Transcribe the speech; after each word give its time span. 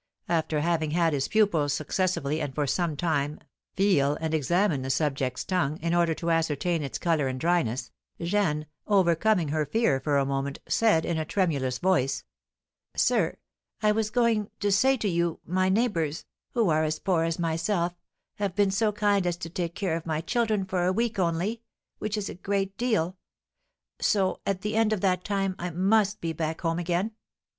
After 0.27 0.61
having 0.61 0.89
had 0.89 1.13
his 1.13 1.27
pupils 1.27 1.73
successively, 1.73 2.41
and 2.41 2.55
for 2.55 2.65
some 2.65 2.97
time, 2.97 3.37
feel 3.75 4.17
and 4.19 4.33
examine 4.33 4.81
the 4.81 4.89
subject's 4.89 5.43
tongue, 5.45 5.77
in 5.79 5.93
order 5.93 6.15
to 6.15 6.31
ascertain 6.31 6.81
its 6.81 6.97
colour 6.97 7.27
and 7.27 7.39
dryness, 7.39 7.91
Jeanne, 8.19 8.65
overcoming 8.87 9.49
her 9.49 9.63
fear 9.63 9.99
for 9.99 10.17
a 10.17 10.25
moment, 10.25 10.57
said, 10.67 11.05
in 11.05 11.19
a 11.19 11.23
tremulous 11.23 11.77
voice: 11.77 12.23
"Sir, 12.95 13.37
I 13.83 13.91
was 13.91 14.09
going 14.09 14.49
to 14.61 14.71
say 14.71 14.97
to 14.97 15.07
you, 15.07 15.39
my 15.45 15.69
neighbours, 15.69 16.25
who 16.55 16.69
are 16.69 16.83
as 16.83 16.97
poor 16.97 17.23
as 17.23 17.37
myself, 17.37 17.93
have 18.37 18.55
been 18.55 18.71
so 18.71 18.91
kind 18.91 19.27
as 19.27 19.37
to 19.37 19.51
take 19.51 19.75
care 19.75 19.95
of 19.95 20.07
my 20.07 20.19
children 20.19 20.65
for 20.65 20.85
a 20.87 20.91
week 20.91 21.19
only, 21.19 21.61
which 21.99 22.17
is 22.17 22.27
a 22.27 22.33
great 22.33 22.75
deal; 22.75 23.17
so 23.99 24.39
at 24.47 24.61
the 24.61 24.75
end 24.75 24.93
of 24.93 25.01
that 25.01 25.23
time 25.23 25.55
I 25.59 25.69
must 25.69 26.21
be 26.21 26.33
back 26.33 26.61
home 26.61 26.79
again. 26.79 27.11